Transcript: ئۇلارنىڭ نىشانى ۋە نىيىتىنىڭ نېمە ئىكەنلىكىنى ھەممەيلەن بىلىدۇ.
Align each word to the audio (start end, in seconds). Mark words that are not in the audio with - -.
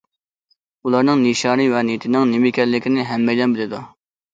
ئۇلارنىڭ 0.87 1.21
نىشانى 1.27 1.69
ۋە 1.75 1.85
نىيىتىنىڭ 1.93 2.29
نېمە 2.35 2.53
ئىكەنلىكىنى 2.55 3.11
ھەممەيلەن 3.15 3.59
بىلىدۇ. 3.61 3.89